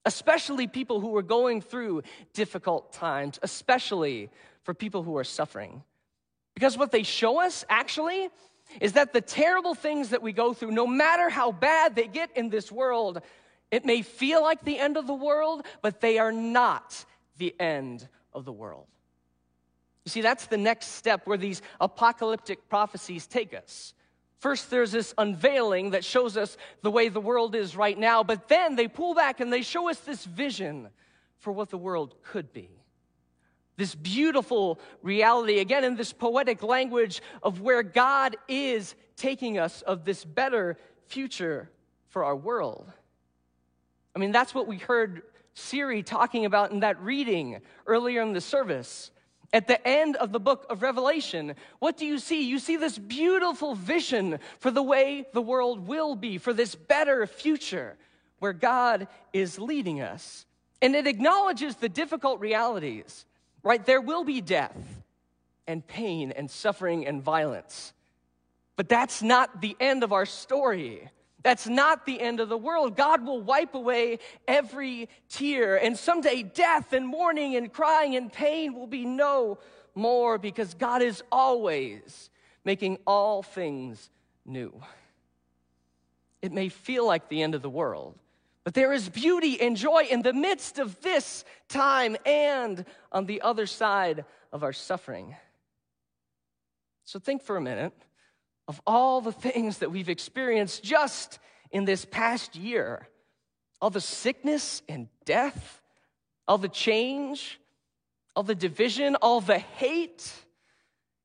especially 0.05 0.67
people 0.67 1.01
who 1.01 1.09
were 1.09 1.23
going 1.23 1.61
through 1.61 2.03
difficult 2.33 2.93
times, 2.93 3.39
especially 3.43 4.31
for 4.63 4.75
people 4.75 5.03
who 5.03 5.17
are 5.17 5.25
suffering. 5.25 5.83
Because 6.55 6.77
what 6.77 6.91
they 6.91 7.03
show 7.03 7.41
us 7.41 7.65
actually 7.69 8.29
is 8.81 8.95
that 8.95 9.13
the 9.13 9.21
terrible 9.21 9.75
things 9.75 10.11
that 10.11 10.23
we 10.23 10.33
go 10.33 10.53
through, 10.53 10.73
no 10.73 10.87
matter 10.87 11.29
how 11.29 11.53
bad 11.53 11.95
they 11.95 12.07
get 12.07 12.37
in 12.37 12.49
this 12.51 12.71
world, 12.73 13.21
it 13.71 13.85
may 13.85 14.03
feel 14.03 14.43
like 14.43 14.65
the 14.65 14.79
end 14.79 14.97
of 14.97 15.07
the 15.07 15.15
world, 15.15 15.65
but 15.83 16.01
they 16.01 16.19
are 16.19 16.33
not 16.33 17.05
the 17.37 17.55
end 17.61 18.09
of 18.33 18.45
the 18.45 18.53
world. 18.53 18.87
You 20.05 20.11
see, 20.11 20.21
that's 20.23 20.47
the 20.47 20.57
next 20.57 20.87
step 20.89 21.27
where 21.27 21.37
these 21.37 21.61
apocalyptic 21.81 22.69
prophecies 22.69 23.27
take 23.27 23.55
us. 23.55 23.93
First, 24.39 24.71
there's 24.71 24.93
this 24.93 25.15
unveiling 25.19 25.91
that 25.91 26.05
shows 26.05 26.37
us 26.37 26.57
the 26.83 26.91
way 26.91 27.09
the 27.09 27.21
world 27.21 27.55
is 27.55 27.77
right 27.77 27.99
now, 27.99 28.23
but 28.23 28.49
then 28.49 28.77
they 28.77 28.87
pull 28.87 29.15
back 29.15 29.41
and 29.41 29.53
they 29.53 29.63
show 29.63 29.91
us 29.91 29.99
this 30.01 30.25
vision 30.25 30.89
for 31.39 31.53
what 31.53 31.71
the 31.71 31.79
world 31.79 32.15
could 32.23 32.53
be. 32.53 32.71
This 33.77 33.95
beautiful 33.95 34.81
reality, 35.03 35.59
again, 35.59 35.85
in 35.85 35.97
this 35.97 36.13
poetic 36.13 36.63
language 36.63 37.21
of 37.43 37.61
where 37.61 37.83
God 37.83 38.37
is 38.49 38.95
taking 39.17 39.59
us, 39.59 39.83
of 39.83 40.05
this 40.05 40.25
better 40.25 40.77
future 41.07 41.71
for 42.09 42.25
our 42.25 42.37
world. 42.37 42.91
I 44.15 44.19
mean, 44.19 44.33
that's 44.33 44.55
what 44.55 44.67
we 44.67 44.79
heard 44.79 45.23
Siri 45.55 46.03
talking 46.03 46.45
about 46.45 46.71
in 46.71 46.81
that 46.81 47.01
reading 47.01 47.61
earlier 47.87 48.23
in 48.23 48.33
the 48.33 48.41
service. 48.41 49.11
At 49.53 49.67
the 49.67 49.87
end 49.87 50.17
of 50.17 50.33
the 50.33 50.41
book 50.41 50.67
of 50.69 50.83
Revelation, 50.83 51.55
what 51.79 51.97
do 51.97 52.05
you 52.05 52.19
see? 52.19 52.43
You 52.43 52.59
see 52.59 52.77
this 52.77 52.99
beautiful 52.99 53.75
vision 53.75 54.41
for 54.59 54.71
the 54.71 54.83
way 54.83 55.27
the 55.33 55.41
world 55.41 55.87
will 55.87 56.15
be, 56.15 56.37
for 56.37 56.53
this 56.53 56.75
better 56.75 57.27
future 57.27 57.97
where 58.41 58.53
God 58.53 59.09
is 59.33 59.59
leading 59.59 60.01
us. 60.01 60.45
And 60.83 60.95
it 60.95 61.07
acknowledges 61.07 61.77
the 61.77 61.89
difficult 61.89 62.41
realities, 62.41 63.25
right? 63.63 63.85
There 63.85 64.01
will 64.01 64.23
be 64.23 64.41
death 64.41 64.77
and 65.67 65.87
pain 65.87 66.31
and 66.31 66.51
suffering 66.51 67.07
and 67.07 67.23
violence. 67.23 67.93
But 68.77 68.89
that's 68.89 69.23
not 69.23 69.61
the 69.61 69.77
end 69.81 70.05
of 70.05 70.13
our 70.13 70.27
story. 70.27 71.09
That's 71.43 71.69
not 71.69 72.05
the 72.05 72.21
end 72.21 72.41
of 72.41 72.49
the 72.49 72.59
world. 72.59 72.97
God 72.97 73.25
will 73.25 73.41
wipe 73.41 73.75
away 73.75 74.19
every 74.47 75.09
tear. 75.29 75.77
And 75.77 75.97
someday, 75.97 76.43
death 76.43 76.93
and 76.93 77.07
mourning 77.07 77.55
and 77.55 77.73
crying 77.73 78.17
and 78.17 78.33
pain 78.33 78.75
will 78.75 78.89
be 78.89 79.05
no 79.05 79.59
more 79.95 80.39
because 80.39 80.75
God 80.75 81.01
is 81.01 81.23
always 81.31 82.31
making 82.65 82.99
all 83.07 83.43
things 83.43 84.11
new. 84.45 84.73
It 86.43 86.53
may 86.53 86.69
feel 86.69 87.07
like 87.07 87.29
the 87.29 87.43
end 87.43 87.55
of 87.55 87.63
the 87.63 87.71
world, 87.71 88.17
but 88.65 88.75
there 88.75 88.93
is 88.93 89.09
beauty 89.09 89.61
and 89.61 89.77
joy 89.77 90.05
in 90.11 90.23
the 90.23 90.33
midst 90.33 90.79
of 90.79 91.01
this 91.01 91.45
time 91.69 92.17
and 92.27 92.85
on 93.11 93.27
the 93.27 93.41
other 93.43 93.67
side 93.67 94.25
of 94.53 94.63
our 94.63 94.73
suffering. 94.73 95.37
So 97.05 97.19
think 97.19 97.43
for 97.43 97.57
a 97.57 97.61
minute 97.61 97.93
of 98.69 98.81
all 98.87 99.23
the 99.23 99.33
things 99.33 99.79
that 99.79 99.91
we've 99.91 100.11
experienced 100.11 100.85
just 100.85 101.39
in 101.73 101.87
this 101.87 102.05
past 102.05 102.55
year 102.55 103.09
all 103.81 103.91
the 103.91 104.01
sickness 104.01 104.83
and 104.89 105.07
death, 105.25 105.81
all 106.49 106.59
the 106.59 106.69
change, 106.69 107.61
all 108.35 108.43
the 108.43 108.55
division, 108.55 109.15
all 109.17 109.41
the 109.41 109.59
hate. 109.59 110.33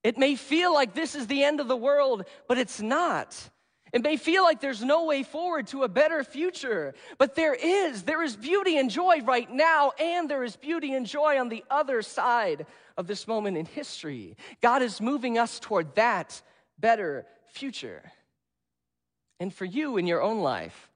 It 0.04 0.20
may 0.20 0.36
feel 0.36 0.72
like 0.72 0.94
this 0.94 1.16
is 1.16 1.26
the 1.26 1.44
end 1.44 1.60
of 1.60 1.68
the 1.68 1.76
world, 1.76 2.26
but 2.48 2.60
it's 2.60 2.80
not. 2.80 3.36
It 3.92 4.04
may 4.04 4.18
feel 4.18 4.44
like 4.44 4.62
there's 4.62 4.84
no 4.84 5.06
way 5.06 5.24
forward 5.24 5.66
to 5.68 5.82
a 5.82 5.88
better 5.88 6.24
future, 6.24 6.94
but 7.18 7.34
there 7.34 7.56
is. 7.56 8.04
There 8.04 8.22
is 8.22 8.36
beauty 8.36 8.78
and 8.78 8.92
joy 8.92 9.22
right 9.22 9.50
now, 9.52 9.94
and 10.00 10.30
there 10.30 10.44
is 10.44 10.56
beauty 10.56 10.94
and 10.94 11.08
joy 11.08 11.40
on 11.40 11.50
the 11.50 11.64
other 11.72 12.04
side 12.04 12.68
of 12.98 13.08
this 13.08 13.28
moment 13.28 13.58
in 13.58 13.66
history. 13.66 14.38
God 14.62 14.84
is 14.84 15.02
moving 15.02 15.40
us 15.40 15.60
toward 15.60 15.96
that 15.96 16.40
better 16.80 17.26
future. 17.48 18.12
And 19.40 19.54
for 19.54 19.66
you 19.66 19.98
in 19.98 20.08
your 20.08 20.22
own 20.22 20.40
life, 20.42 20.90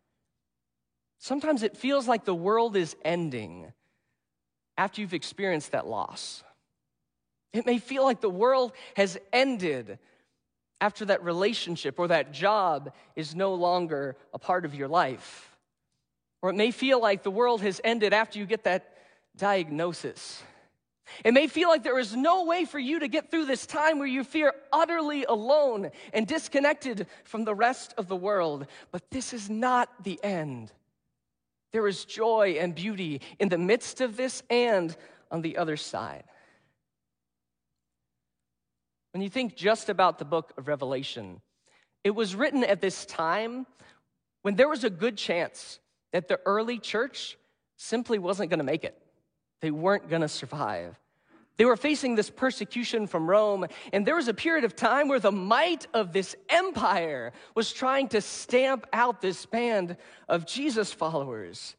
sometimes 1.19 1.63
it 1.63 1.77
feels 1.77 2.07
like 2.07 2.25
the 2.25 2.35
world 2.35 2.75
is 2.75 2.95
ending 3.03 3.73
after 4.77 5.01
you've 5.01 5.13
experienced 5.13 5.71
that 5.71 5.87
loss. 5.87 6.43
It 7.53 7.65
may 7.65 7.79
feel 7.79 8.03
like 8.03 8.21
the 8.21 8.29
world 8.29 8.73
has 8.95 9.17
ended 9.33 9.99
after 10.79 11.05
that 11.05 11.23
relationship 11.23 11.97
or 11.97 12.07
that 12.09 12.31
job 12.31 12.93
is 13.15 13.35
no 13.35 13.55
longer 13.55 14.15
a 14.33 14.39
part 14.39 14.65
of 14.65 14.75
your 14.75 14.87
life. 14.87 15.57
Or 16.41 16.51
it 16.51 16.55
may 16.55 16.71
feel 16.71 17.01
like 17.01 17.23
the 17.23 17.31
world 17.31 17.61
has 17.61 17.81
ended 17.83 18.13
after 18.13 18.37
you 18.37 18.45
get 18.45 18.65
that 18.65 18.93
diagnosis. 19.35 20.43
It 21.23 21.33
may 21.33 21.47
feel 21.47 21.69
like 21.69 21.83
there 21.83 21.99
is 21.99 22.15
no 22.15 22.45
way 22.45 22.65
for 22.65 22.79
you 22.79 22.99
to 22.99 23.07
get 23.07 23.31
through 23.31 23.45
this 23.45 23.65
time 23.65 23.99
where 23.99 24.07
you 24.07 24.23
feel 24.23 24.51
utterly 24.71 25.23
alone 25.25 25.91
and 26.13 26.27
disconnected 26.27 27.07
from 27.23 27.43
the 27.43 27.55
rest 27.55 27.93
of 27.97 28.07
the 28.07 28.15
world. 28.15 28.67
But 28.91 29.09
this 29.11 29.33
is 29.33 29.49
not 29.49 30.03
the 30.03 30.19
end. 30.23 30.71
There 31.71 31.87
is 31.87 32.05
joy 32.05 32.57
and 32.59 32.73
beauty 32.73 33.21
in 33.39 33.49
the 33.49 33.57
midst 33.57 34.01
of 34.01 34.17
this 34.17 34.43
and 34.49 34.95
on 35.31 35.41
the 35.41 35.57
other 35.57 35.77
side. 35.77 36.23
When 39.11 39.21
you 39.21 39.29
think 39.29 39.55
just 39.55 39.89
about 39.89 40.19
the 40.19 40.25
book 40.25 40.53
of 40.57 40.67
Revelation, 40.67 41.41
it 42.03 42.11
was 42.11 42.35
written 42.35 42.63
at 42.63 42.81
this 42.81 43.05
time 43.05 43.65
when 44.43 44.55
there 44.55 44.69
was 44.69 44.83
a 44.83 44.89
good 44.89 45.17
chance 45.17 45.79
that 46.13 46.27
the 46.27 46.39
early 46.45 46.79
church 46.79 47.37
simply 47.77 48.19
wasn't 48.19 48.49
going 48.49 48.59
to 48.59 48.63
make 48.63 48.83
it. 48.83 48.97
They 49.61 49.71
weren't 49.71 50.09
going 50.09 50.21
to 50.21 50.27
survive. 50.27 50.95
They 51.57 51.65
were 51.65 51.75
facing 51.75 52.15
this 52.15 52.29
persecution 52.29 53.07
from 53.07 53.27
Rome, 53.27 53.65
and 53.91 54.05
there 54.05 54.15
was 54.15 54.27
a 54.27 54.33
period 54.33 54.63
of 54.63 54.75
time 54.75 55.07
where 55.07 55.19
the 55.19 55.31
might 55.31 55.87
of 55.93 56.13
this 56.13 56.35
empire 56.49 57.31
was 57.55 57.73
trying 57.73 58.09
to 58.09 58.21
stamp 58.21 58.85
out 58.93 59.21
this 59.21 59.45
band 59.47 59.97
of 60.29 60.45
Jesus 60.45 60.93
followers. 60.93 61.75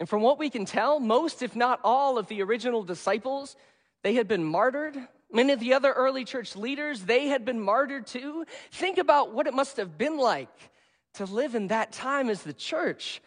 And 0.00 0.08
from 0.08 0.22
what 0.22 0.38
we 0.38 0.48
can 0.48 0.64
tell, 0.64 1.00
most, 1.00 1.42
if 1.42 1.54
not 1.54 1.80
all, 1.84 2.16
of 2.16 2.28
the 2.28 2.42
original 2.42 2.82
disciples, 2.82 3.56
they 4.02 4.14
had 4.14 4.26
been 4.26 4.42
martyred 4.42 4.96
Many 5.34 5.52
of 5.52 5.58
the 5.58 5.74
other 5.74 5.92
early 5.92 6.24
church 6.24 6.54
leaders, 6.54 7.02
they 7.02 7.26
had 7.26 7.44
been 7.44 7.60
martyred 7.60 8.06
too. 8.06 8.44
Think 8.70 8.98
about 8.98 9.32
what 9.32 9.48
it 9.48 9.52
must 9.52 9.78
have 9.78 9.98
been 9.98 10.16
like 10.16 10.70
to 11.14 11.24
live 11.24 11.56
in 11.56 11.68
that 11.68 11.90
time 11.90 12.30
as 12.30 12.42
the 12.42 12.52
church. 12.52 13.20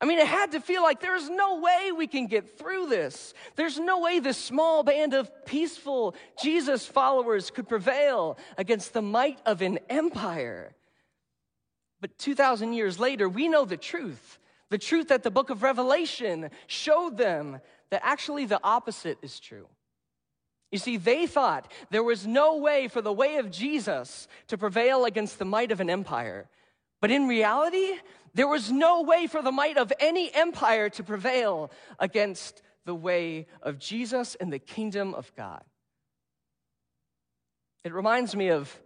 I 0.00 0.06
mean, 0.06 0.18
it 0.18 0.28
had 0.28 0.52
to 0.52 0.60
feel 0.60 0.82
like 0.82 1.00
there's 1.00 1.28
no 1.28 1.58
way 1.58 1.90
we 1.90 2.06
can 2.06 2.26
get 2.26 2.58
through 2.58 2.86
this. 2.86 3.34
There's 3.56 3.78
no 3.78 4.00
way 4.00 4.20
this 4.20 4.38
small 4.38 4.84
band 4.84 5.12
of 5.12 5.44
peaceful 5.44 6.14
Jesus 6.40 6.86
followers 6.86 7.50
could 7.50 7.68
prevail 7.68 8.38
against 8.56 8.92
the 8.92 9.02
might 9.02 9.40
of 9.44 9.60
an 9.60 9.80
empire. 9.88 10.76
But 12.00 12.16
2,000 12.18 12.74
years 12.74 13.00
later, 13.00 13.28
we 13.28 13.48
know 13.48 13.64
the 13.64 13.76
truth 13.76 14.38
the 14.70 14.78
truth 14.78 15.08
that 15.08 15.22
the 15.22 15.30
book 15.30 15.50
of 15.50 15.62
Revelation 15.62 16.50
showed 16.66 17.16
them 17.16 17.60
that 17.90 18.02
actually 18.04 18.44
the 18.44 18.60
opposite 18.62 19.18
is 19.22 19.40
true. 19.40 19.66
You 20.70 20.78
see, 20.78 20.98
they 20.98 21.26
thought 21.26 21.72
there 21.90 22.02
was 22.02 22.26
no 22.26 22.58
way 22.58 22.88
for 22.88 23.00
the 23.00 23.12
way 23.12 23.36
of 23.36 23.50
Jesus 23.50 24.28
to 24.48 24.58
prevail 24.58 25.06
against 25.06 25.38
the 25.38 25.46
might 25.46 25.72
of 25.72 25.80
an 25.80 25.88
empire. 25.88 26.48
But 27.00 27.10
in 27.10 27.28
reality, 27.28 27.92
there 28.34 28.48
was 28.48 28.70
no 28.70 29.02
way 29.02 29.26
for 29.26 29.42
the 29.42 29.52
might 29.52 29.76
of 29.76 29.92
any 30.00 30.32
empire 30.34 30.88
to 30.90 31.02
prevail 31.02 31.70
against 31.98 32.62
the 32.84 32.94
way 32.94 33.46
of 33.62 33.78
Jesus 33.78 34.34
and 34.34 34.52
the 34.52 34.58
kingdom 34.58 35.14
of 35.14 35.34
God. 35.36 35.62
It 37.84 37.92
reminds 37.92 38.34
me 38.34 38.48
of 38.48 38.76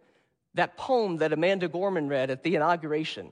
that 0.54 0.76
poem 0.76 1.18
that 1.18 1.32
Amanda 1.32 1.68
Gorman 1.68 2.08
read 2.08 2.30
at 2.30 2.42
the 2.42 2.54
inauguration. 2.56 3.30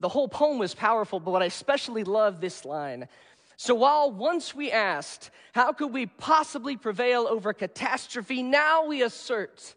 The 0.00 0.08
whole 0.08 0.28
poem 0.28 0.58
was 0.58 0.74
powerful, 0.74 1.20
but 1.20 1.30
what 1.30 1.42
I 1.42 1.46
especially 1.46 2.04
love 2.04 2.40
this 2.40 2.64
line 2.64 3.08
so 3.56 3.74
while 3.74 4.10
once 4.10 4.54
we 4.54 4.70
asked, 4.72 5.30
how 5.52 5.72
could 5.72 5.92
we 5.92 6.06
possibly 6.06 6.76
prevail 6.76 7.26
over 7.28 7.52
catastrophe, 7.52 8.42
now 8.42 8.86
we 8.86 9.02
assert, 9.02 9.74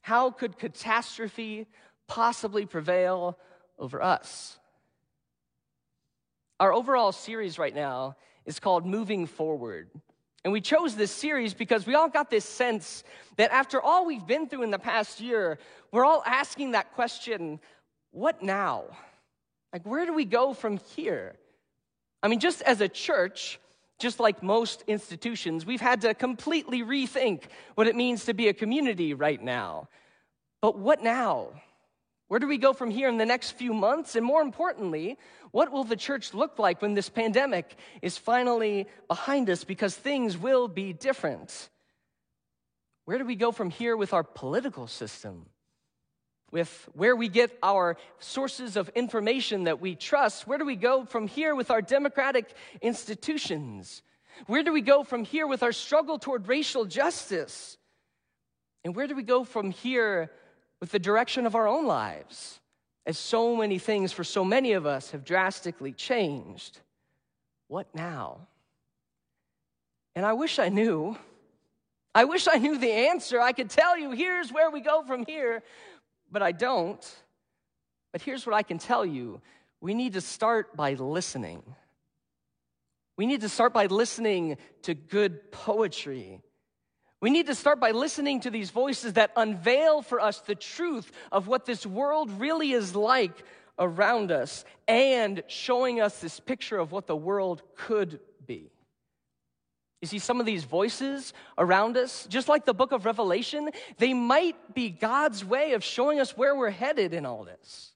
how 0.00 0.30
could 0.30 0.58
catastrophe 0.58 1.66
possibly 2.06 2.66
prevail 2.66 3.38
over 3.78 4.02
us? 4.02 4.58
Our 6.60 6.72
overall 6.72 7.12
series 7.12 7.58
right 7.58 7.74
now 7.74 8.16
is 8.46 8.60
called 8.60 8.86
Moving 8.86 9.26
Forward. 9.26 9.90
And 10.44 10.52
we 10.52 10.60
chose 10.60 10.94
this 10.94 11.10
series 11.10 11.54
because 11.54 11.86
we 11.86 11.94
all 11.94 12.08
got 12.08 12.30
this 12.30 12.44
sense 12.44 13.02
that 13.36 13.50
after 13.50 13.80
all 13.80 14.04
we've 14.04 14.26
been 14.26 14.46
through 14.46 14.62
in 14.62 14.70
the 14.70 14.78
past 14.78 15.20
year, 15.20 15.58
we're 15.90 16.04
all 16.04 16.22
asking 16.26 16.72
that 16.72 16.92
question 16.94 17.60
what 18.10 18.42
now? 18.42 18.84
Like, 19.72 19.84
where 19.84 20.06
do 20.06 20.12
we 20.12 20.24
go 20.24 20.54
from 20.54 20.76
here? 20.94 21.34
I 22.22 22.28
mean, 22.28 22.38
just 22.38 22.62
as 22.62 22.80
a 22.80 22.88
church, 22.88 23.58
just 23.98 24.20
like 24.20 24.42
most 24.42 24.84
institutions, 24.86 25.66
we've 25.66 25.80
had 25.80 26.02
to 26.02 26.14
completely 26.14 26.82
rethink 26.82 27.44
what 27.74 27.88
it 27.88 27.96
means 27.96 28.26
to 28.26 28.34
be 28.34 28.48
a 28.48 28.54
community 28.54 29.14
right 29.14 29.42
now. 29.42 29.88
But 30.60 30.78
what 30.78 31.02
now? 31.02 31.48
Where 32.28 32.40
do 32.40 32.46
we 32.46 32.58
go 32.58 32.72
from 32.72 32.90
here 32.90 33.08
in 33.08 33.18
the 33.18 33.26
next 33.26 33.52
few 33.52 33.74
months? 33.74 34.16
And 34.16 34.24
more 34.24 34.40
importantly, 34.40 35.18
what 35.50 35.70
will 35.70 35.84
the 35.84 35.96
church 35.96 36.34
look 36.34 36.58
like 36.58 36.80
when 36.80 36.94
this 36.94 37.08
pandemic 37.08 37.76
is 38.02 38.16
finally 38.16 38.86
behind 39.08 39.50
us? 39.50 39.64
Because 39.64 39.94
things 39.94 40.36
will 40.36 40.66
be 40.66 40.92
different. 40.92 41.68
Where 43.04 43.18
do 43.18 43.24
we 43.24 43.36
go 43.36 43.52
from 43.52 43.70
here 43.70 43.96
with 43.96 44.12
our 44.12 44.24
political 44.24 44.86
system? 44.86 45.46
with 46.54 46.88
where 46.92 47.16
we 47.16 47.28
get 47.28 47.50
our 47.64 47.96
sources 48.20 48.76
of 48.76 48.88
information 48.90 49.64
that 49.64 49.80
we 49.80 49.96
trust. 49.96 50.46
Where 50.46 50.56
do 50.56 50.64
we 50.64 50.76
go 50.76 51.04
from 51.04 51.26
here 51.26 51.52
with 51.56 51.68
our 51.68 51.82
democratic 51.82 52.54
institutions? 52.80 54.02
Where 54.46 54.62
do 54.62 54.72
we 54.72 54.80
go 54.80 55.02
from 55.02 55.24
here 55.24 55.48
with 55.48 55.64
our 55.64 55.72
struggle 55.72 56.16
toward 56.16 56.46
racial 56.46 56.84
justice? 56.84 57.76
And 58.84 58.94
where 58.94 59.08
do 59.08 59.16
we 59.16 59.24
go 59.24 59.42
from 59.42 59.72
here 59.72 60.30
with 60.84 60.92
the 60.92 60.98
direction 60.98 61.46
of 61.46 61.54
our 61.54 61.66
own 61.66 61.86
lives? 61.86 62.60
As 63.06 63.18
so 63.18 63.56
many 63.56 63.78
things 63.78 64.12
for 64.12 64.24
so 64.24 64.44
many 64.44 64.72
of 64.72 64.86
us 64.86 65.10
have 65.12 65.24
drastically 65.24 65.92
changed. 65.92 66.78
What 67.68 67.94
now? 67.94 68.46
And 70.14 70.24
I 70.24 70.34
wish 70.34 70.58
I 70.58 70.68
knew. 70.68 71.16
I 72.14 72.24
wish 72.24 72.46
I 72.46 72.56
knew 72.56 72.78
the 72.78 72.92
answer. 72.92 73.40
I 73.40 73.52
could 73.52 73.68
tell 73.68 73.98
you, 73.98 74.12
here's 74.12 74.52
where 74.52 74.70
we 74.70 74.80
go 74.80 75.02
from 75.02 75.24
here 75.26 75.62
but 76.34 76.42
I 76.42 76.52
don't. 76.52 77.16
But 78.12 78.20
here's 78.20 78.44
what 78.44 78.54
I 78.54 78.62
can 78.62 78.76
tell 78.76 79.06
you 79.06 79.40
we 79.80 79.94
need 79.94 80.14
to 80.14 80.20
start 80.20 80.76
by 80.76 80.94
listening. 80.94 81.62
We 83.16 83.26
need 83.26 83.42
to 83.42 83.48
start 83.48 83.72
by 83.72 83.86
listening 83.86 84.56
to 84.82 84.94
good 84.94 85.52
poetry. 85.52 86.40
We 87.24 87.30
need 87.30 87.46
to 87.46 87.54
start 87.54 87.80
by 87.80 87.92
listening 87.92 88.40
to 88.40 88.50
these 88.50 88.68
voices 88.68 89.14
that 89.14 89.30
unveil 89.34 90.02
for 90.02 90.20
us 90.20 90.40
the 90.40 90.54
truth 90.54 91.10
of 91.32 91.48
what 91.48 91.64
this 91.64 91.86
world 91.86 92.30
really 92.38 92.72
is 92.72 92.94
like 92.94 93.46
around 93.78 94.30
us 94.30 94.66
and 94.86 95.42
showing 95.46 96.02
us 96.02 96.20
this 96.20 96.38
picture 96.38 96.76
of 96.76 96.92
what 96.92 97.06
the 97.06 97.16
world 97.16 97.62
could 97.76 98.20
be. 98.46 98.70
You 100.02 100.06
see, 100.06 100.18
some 100.18 100.38
of 100.38 100.44
these 100.44 100.64
voices 100.64 101.32
around 101.56 101.96
us, 101.96 102.26
just 102.28 102.46
like 102.46 102.66
the 102.66 102.74
book 102.74 102.92
of 102.92 103.06
Revelation, 103.06 103.70
they 103.96 104.12
might 104.12 104.74
be 104.74 104.90
God's 104.90 105.42
way 105.42 105.72
of 105.72 105.82
showing 105.82 106.20
us 106.20 106.36
where 106.36 106.54
we're 106.54 106.68
headed 106.68 107.14
in 107.14 107.24
all 107.24 107.44
this. 107.44 107.92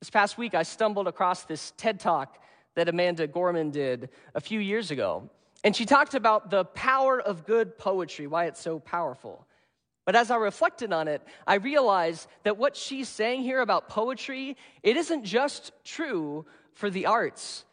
This 0.00 0.10
past 0.10 0.36
week, 0.36 0.56
I 0.56 0.64
stumbled 0.64 1.06
across 1.06 1.44
this 1.44 1.72
TED 1.76 2.00
talk 2.00 2.36
that 2.74 2.88
Amanda 2.88 3.28
Gorman 3.28 3.70
did 3.70 4.08
a 4.34 4.40
few 4.40 4.58
years 4.58 4.90
ago. 4.90 5.30
And 5.64 5.74
she 5.74 5.86
talked 5.86 6.14
about 6.14 6.50
the 6.50 6.66
power 6.66 7.18
of 7.20 7.46
good 7.46 7.78
poetry, 7.78 8.26
why 8.26 8.44
it's 8.44 8.60
so 8.60 8.78
powerful. 8.78 9.46
But 10.04 10.14
as 10.14 10.30
I 10.30 10.36
reflected 10.36 10.92
on 10.92 11.08
it, 11.08 11.22
I 11.46 11.54
realized 11.54 12.28
that 12.42 12.58
what 12.58 12.76
she's 12.76 13.08
saying 13.08 13.42
here 13.42 13.60
about 13.60 13.88
poetry, 13.88 14.58
it 14.82 14.98
isn't 14.98 15.24
just 15.24 15.72
true 15.82 16.44
for 16.74 16.90
the 16.90 17.06
arts. 17.06 17.64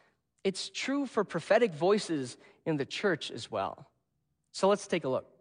It's 0.42 0.70
true 0.70 1.04
for 1.04 1.22
prophetic 1.22 1.74
voices 1.74 2.38
in 2.64 2.78
the 2.78 2.86
church 2.86 3.30
as 3.30 3.50
well. 3.50 3.86
So 4.52 4.68
let's 4.68 4.86
take 4.86 5.04
a 5.04 5.08
look. 5.08 5.31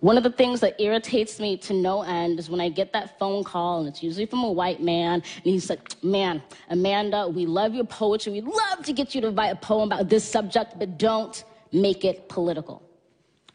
One 0.00 0.16
of 0.16 0.24
the 0.24 0.32
things 0.32 0.58
that 0.60 0.80
irritates 0.80 1.38
me 1.38 1.56
to 1.58 1.72
no 1.74 2.02
end 2.02 2.40
is 2.40 2.50
when 2.50 2.60
I 2.60 2.68
get 2.68 2.92
that 2.92 3.18
phone 3.20 3.44
call, 3.44 3.80
and 3.80 3.88
it's 3.88 4.02
usually 4.02 4.26
from 4.26 4.42
a 4.42 4.50
white 4.50 4.82
man, 4.82 5.14
and 5.14 5.44
he's 5.44 5.70
like, 5.70 6.02
Man, 6.02 6.42
Amanda, 6.70 7.28
we 7.28 7.46
love 7.46 7.72
your 7.72 7.84
poetry. 7.84 8.32
We'd 8.32 8.44
love 8.44 8.84
to 8.84 8.92
get 8.92 9.14
you 9.14 9.20
to 9.20 9.30
write 9.30 9.52
a 9.52 9.56
poem 9.56 9.92
about 9.92 10.08
this 10.08 10.24
subject, 10.24 10.76
but 10.76 10.98
don't 10.98 11.44
make 11.72 12.04
it 12.04 12.28
political. 12.28 12.82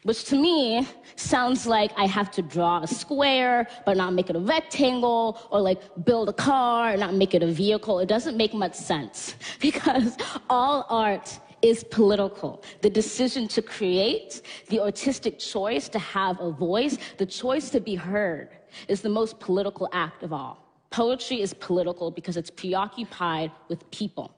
which 0.04 0.24
to 0.24 0.36
me 0.36 0.86
sounds 1.16 1.66
like 1.66 1.90
I 1.96 2.06
have 2.06 2.30
to 2.30 2.42
draw 2.42 2.82
a 2.82 2.86
square 2.86 3.68
but 3.84 3.96
not 3.96 4.14
make 4.14 4.30
it 4.30 4.36
a 4.36 4.40
rectangle, 4.40 5.38
or 5.50 5.60
like 5.60 5.80
build 6.04 6.28
a 6.30 6.32
car 6.32 6.90
and 6.90 7.00
not 7.00 7.14
make 7.14 7.34
it 7.34 7.42
a 7.42 7.46
vehicle. 7.46 7.98
It 7.98 8.08
doesn't 8.08 8.36
make 8.36 8.54
much 8.54 8.74
sense 8.74 9.34
because 9.60 10.16
all 10.48 10.86
art 10.88 11.38
is 11.62 11.84
political. 11.84 12.62
The 12.82 12.90
decision 12.90 13.48
to 13.48 13.62
create, 13.62 14.42
the 14.68 14.80
artistic 14.80 15.38
choice 15.38 15.88
to 15.90 15.98
have 15.98 16.40
a 16.40 16.50
voice, 16.50 16.98
the 17.16 17.26
choice 17.26 17.70
to 17.70 17.80
be 17.80 17.94
heard 17.94 18.50
is 18.88 19.00
the 19.00 19.08
most 19.08 19.38
political 19.40 19.88
act 19.92 20.22
of 20.22 20.32
all. 20.32 20.64
Poetry 20.90 21.42
is 21.42 21.52
political 21.54 22.10
because 22.10 22.36
it's 22.36 22.50
preoccupied 22.50 23.50
with 23.68 23.88
people. 23.90 24.34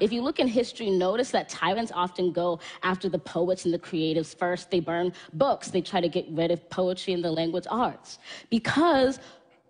If 0.00 0.12
you 0.12 0.22
look 0.22 0.38
in 0.38 0.46
history, 0.46 0.90
notice 0.90 1.30
that 1.30 1.48
tyrants 1.48 1.92
often 1.94 2.32
go 2.32 2.60
after 2.82 3.08
the 3.08 3.18
poets 3.18 3.64
and 3.64 3.74
the 3.74 3.78
creatives 3.78 4.36
first. 4.36 4.70
They 4.70 4.80
burn 4.80 5.12
books, 5.32 5.68
they 5.68 5.80
try 5.80 6.00
to 6.00 6.08
get 6.08 6.26
rid 6.30 6.50
of 6.50 6.68
poetry 6.70 7.14
and 7.14 7.24
the 7.24 7.30
language 7.30 7.66
arts 7.68 8.18
because 8.50 9.18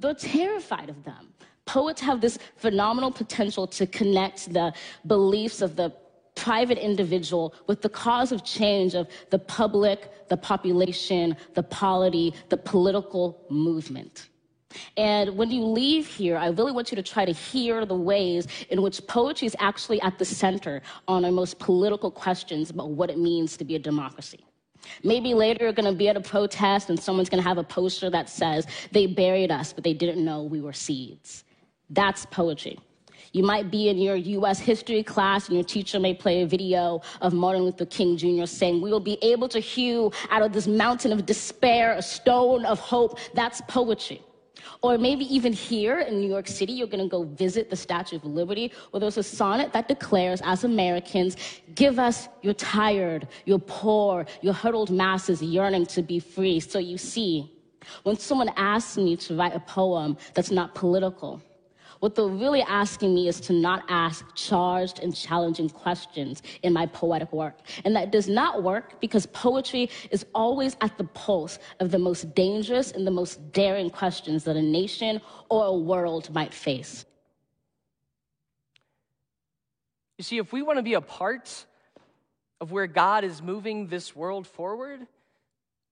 they're 0.00 0.14
terrified 0.14 0.90
of 0.90 1.02
them. 1.04 1.32
Poets 1.64 2.00
have 2.00 2.20
this 2.20 2.38
phenomenal 2.56 3.10
potential 3.10 3.66
to 3.68 3.86
connect 3.86 4.52
the 4.52 4.72
beliefs 5.06 5.62
of 5.62 5.76
the 5.76 5.90
private 6.34 6.78
individual 6.78 7.54
with 7.66 7.82
the 7.82 7.88
cause 7.88 8.32
of 8.32 8.44
change 8.44 8.94
of 8.94 9.06
the 9.30 9.38
public, 9.38 10.28
the 10.28 10.36
population, 10.36 11.36
the 11.54 11.62
polity, 11.62 12.34
the 12.48 12.56
political 12.56 13.44
movement. 13.50 14.28
And 14.96 15.36
when 15.36 15.50
you 15.50 15.64
leave 15.64 16.06
here, 16.06 16.36
I 16.36 16.48
really 16.48 16.72
want 16.72 16.90
you 16.90 16.96
to 16.96 17.02
try 17.02 17.24
to 17.24 17.32
hear 17.32 17.84
the 17.84 17.94
ways 17.94 18.46
in 18.70 18.80
which 18.80 19.06
poetry 19.06 19.46
is 19.46 19.56
actually 19.58 20.00
at 20.00 20.18
the 20.18 20.24
center 20.24 20.82
on 21.08 21.24
our 21.24 21.30
most 21.30 21.58
political 21.58 22.10
questions 22.10 22.70
about 22.70 22.90
what 22.90 23.10
it 23.10 23.18
means 23.18 23.56
to 23.58 23.64
be 23.64 23.74
a 23.74 23.78
democracy. 23.78 24.44
Maybe 25.04 25.34
later 25.34 25.64
you're 25.64 25.72
going 25.72 25.90
to 25.90 25.96
be 25.96 26.08
at 26.08 26.16
a 26.16 26.20
protest 26.20 26.90
and 26.90 26.98
someone's 26.98 27.28
going 27.28 27.42
to 27.42 27.48
have 27.48 27.58
a 27.58 27.64
poster 27.64 28.10
that 28.10 28.28
says, 28.28 28.66
they 28.90 29.06
buried 29.06 29.50
us, 29.50 29.72
but 29.72 29.84
they 29.84 29.94
didn't 29.94 30.24
know 30.24 30.42
we 30.42 30.60
were 30.60 30.72
seeds. 30.72 31.44
That's 31.90 32.26
poetry. 32.26 32.78
You 33.32 33.42
might 33.42 33.70
be 33.70 33.88
in 33.88 33.98
your 33.98 34.16
US 34.16 34.58
history 34.58 35.02
class 35.02 35.48
and 35.48 35.56
your 35.56 35.64
teacher 35.64 35.98
may 35.98 36.12
play 36.12 36.42
a 36.42 36.46
video 36.46 37.00
of 37.22 37.32
Martin 37.32 37.62
Luther 37.62 37.86
King 37.86 38.16
Jr. 38.16 38.44
saying, 38.44 38.82
We 38.82 38.90
will 38.90 39.00
be 39.00 39.18
able 39.22 39.48
to 39.48 39.58
hew 39.58 40.12
out 40.30 40.42
of 40.42 40.52
this 40.52 40.66
mountain 40.66 41.12
of 41.12 41.24
despair 41.24 41.94
a 41.94 42.02
stone 42.02 42.66
of 42.66 42.78
hope. 42.78 43.18
That's 43.34 43.62
poetry. 43.68 44.22
Or 44.82 44.98
maybe 44.98 45.24
even 45.34 45.52
here 45.52 46.00
in 46.00 46.20
New 46.20 46.28
York 46.28 46.46
City, 46.46 46.72
you're 46.72 46.86
going 46.86 47.02
to 47.02 47.08
go 47.08 47.24
visit 47.24 47.70
the 47.70 47.76
Statue 47.76 48.16
of 48.16 48.24
Liberty, 48.24 48.72
where 48.90 49.00
there's 49.00 49.16
a 49.16 49.22
sonnet 49.22 49.72
that 49.72 49.88
declares, 49.88 50.40
as 50.44 50.64
Americans, 50.64 51.36
give 51.74 51.98
us 51.98 52.28
your 52.42 52.54
tired, 52.54 53.28
your 53.44 53.58
poor, 53.60 54.26
your 54.40 54.52
huddled 54.52 54.90
masses 54.90 55.42
yearning 55.42 55.86
to 55.86 56.02
be 56.02 56.20
free. 56.20 56.60
So 56.60 56.78
you 56.78 56.98
see, 56.98 57.50
when 58.02 58.18
someone 58.18 58.50
asks 58.56 58.96
me 58.96 59.16
to 59.16 59.36
write 59.36 59.54
a 59.54 59.60
poem 59.60 60.16
that's 60.34 60.50
not 60.50 60.74
political, 60.74 61.42
what 62.02 62.16
they're 62.16 62.26
really 62.26 62.62
asking 62.62 63.14
me 63.14 63.28
is 63.28 63.40
to 63.40 63.52
not 63.52 63.84
ask 63.88 64.26
charged 64.34 64.98
and 64.98 65.14
challenging 65.14 65.68
questions 65.68 66.42
in 66.64 66.72
my 66.72 66.84
poetic 66.84 67.32
work. 67.32 67.60
And 67.84 67.94
that 67.94 68.10
does 68.10 68.28
not 68.28 68.64
work 68.64 69.00
because 69.00 69.24
poetry 69.26 69.88
is 70.10 70.26
always 70.34 70.76
at 70.80 70.98
the 70.98 71.04
pulse 71.04 71.60
of 71.78 71.92
the 71.92 72.00
most 72.00 72.34
dangerous 72.34 72.90
and 72.90 73.06
the 73.06 73.12
most 73.12 73.52
daring 73.52 73.88
questions 73.88 74.42
that 74.42 74.56
a 74.56 74.62
nation 74.62 75.20
or 75.48 75.66
a 75.66 75.72
world 75.76 76.34
might 76.34 76.52
face. 76.52 77.04
You 80.18 80.24
see, 80.24 80.38
if 80.38 80.52
we 80.52 80.60
want 80.60 80.80
to 80.80 80.82
be 80.82 80.94
a 80.94 81.00
part 81.00 81.66
of 82.60 82.72
where 82.72 82.88
God 82.88 83.22
is 83.22 83.40
moving 83.40 83.86
this 83.86 84.16
world 84.16 84.48
forward, 84.48 85.06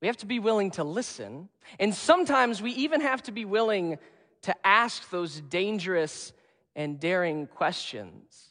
we 0.01 0.09
have 0.09 0.17
to 0.17 0.27
be 0.27 0.41
willing 0.41 0.73
to 0.73 0.83
listen. 0.83 1.49
And 1.79 1.95
sometimes 1.95 2.61
we 2.61 2.73
even 2.73 3.01
have 3.01 3.23
to 3.23 3.31
be 3.31 3.45
willing 3.45 3.97
to 4.43 4.55
ask 4.67 5.11
those 5.11 5.41
dangerous 5.41 6.33
and 6.75 6.99
daring 6.99 7.47
questions. 7.47 8.51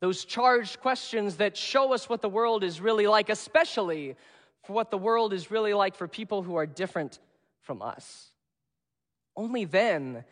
Those 0.00 0.24
charged 0.24 0.80
questions 0.80 1.36
that 1.36 1.56
show 1.56 1.92
us 1.92 2.08
what 2.08 2.22
the 2.22 2.28
world 2.28 2.64
is 2.64 2.80
really 2.80 3.06
like, 3.06 3.28
especially 3.28 4.16
for 4.64 4.72
what 4.72 4.90
the 4.90 4.98
world 4.98 5.32
is 5.32 5.50
really 5.50 5.74
like 5.74 5.94
for 5.94 6.08
people 6.08 6.42
who 6.42 6.56
are 6.56 6.66
different 6.66 7.18
from 7.60 7.82
us. 7.82 8.32
Only 9.36 9.64
then 9.64 10.24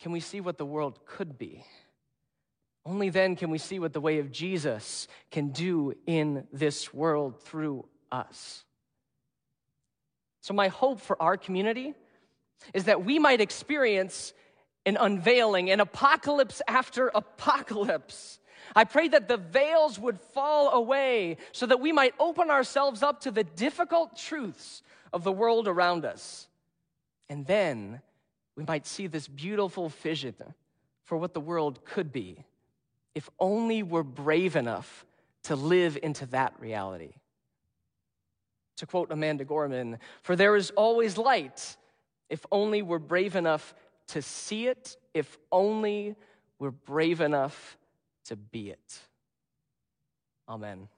can 0.00 0.12
we 0.12 0.20
see 0.20 0.40
what 0.40 0.58
the 0.58 0.66
world 0.66 1.04
could 1.06 1.38
be. 1.38 1.64
Only 2.86 3.10
then 3.10 3.36
can 3.36 3.50
we 3.50 3.58
see 3.58 3.78
what 3.78 3.92
the 3.92 4.00
way 4.00 4.18
of 4.18 4.32
Jesus 4.32 5.06
can 5.30 5.50
do 5.50 5.92
in 6.06 6.46
this 6.52 6.94
world 6.94 7.42
through 7.42 7.86
us. 8.10 8.64
So, 10.40 10.54
my 10.54 10.68
hope 10.68 11.00
for 11.00 11.20
our 11.20 11.36
community 11.36 11.94
is 12.74 12.84
that 12.84 13.04
we 13.04 13.18
might 13.18 13.40
experience 13.40 14.32
an 14.86 14.96
unveiling, 14.98 15.70
an 15.70 15.80
apocalypse 15.80 16.62
after 16.66 17.08
apocalypse. 17.08 18.38
I 18.74 18.84
pray 18.84 19.08
that 19.08 19.28
the 19.28 19.36
veils 19.36 19.98
would 19.98 20.20
fall 20.20 20.70
away 20.70 21.36
so 21.52 21.66
that 21.66 21.80
we 21.80 21.92
might 21.92 22.14
open 22.18 22.50
ourselves 22.50 23.02
up 23.02 23.20
to 23.22 23.30
the 23.30 23.44
difficult 23.44 24.16
truths 24.16 24.82
of 25.12 25.24
the 25.24 25.32
world 25.32 25.66
around 25.66 26.04
us. 26.04 26.48
And 27.28 27.46
then 27.46 28.00
we 28.56 28.64
might 28.64 28.86
see 28.86 29.06
this 29.06 29.28
beautiful 29.28 29.88
vision 29.88 30.34
for 31.04 31.16
what 31.16 31.34
the 31.34 31.40
world 31.40 31.84
could 31.84 32.12
be 32.12 32.44
if 33.14 33.28
only 33.38 33.82
we're 33.82 34.02
brave 34.02 34.56
enough 34.56 35.04
to 35.44 35.56
live 35.56 35.98
into 36.02 36.26
that 36.26 36.54
reality. 36.60 37.14
To 38.76 38.86
quote 38.86 39.10
Amanda 39.10 39.44
Gorman, 39.44 39.98
for 40.22 40.36
there 40.36 40.56
is 40.56 40.70
always 40.70 41.18
light 41.18 41.76
if 42.30 42.46
only 42.50 42.80
we're 42.80 42.98
brave 42.98 43.36
enough 43.36 43.74
to 44.08 44.22
see 44.22 44.68
it, 44.68 44.96
if 45.12 45.36
only 45.52 46.16
we're 46.58 46.70
brave 46.70 47.20
enough 47.20 47.76
to 48.24 48.36
be 48.36 48.70
it. 48.70 48.98
Amen. 50.48 50.88